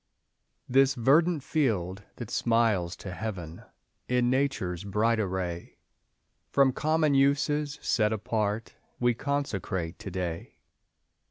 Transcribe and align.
This 0.67 0.95
verdant 0.95 1.43
field 1.43 2.01
that 2.15 2.31
smiles 2.31 2.95
to 2.95 3.11
Heaven 3.13 3.61
In 4.09 4.31
Nature's 4.31 4.83
bright 4.83 5.19
array, 5.19 5.77
From 6.49 6.73
common 6.73 7.13
uses 7.13 7.77
set 7.83 8.11
apart, 8.11 8.73
We 8.99 9.13
consecrate 9.13 9.99
to 9.99 10.09
day. 10.09 10.57